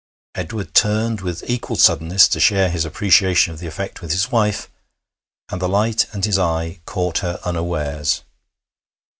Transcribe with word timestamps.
Edward 0.33 0.73
turned 0.73 1.21
with 1.21 1.47
equal 1.47 1.75
suddenness 1.75 2.27
to 2.29 2.39
share 2.39 2.71
his 2.71 2.85
appreciation 2.85 3.53
of 3.53 3.59
the 3.59 3.67
effect 3.67 4.01
with 4.01 4.09
his 4.09 4.31
wife, 4.31 4.67
and 5.49 5.61
the 5.61 5.69
light 5.69 6.07
and 6.11 6.25
his 6.25 6.39
eye 6.39 6.79
caught 6.85 7.19
her 7.19 7.39
unawares. 7.45 8.23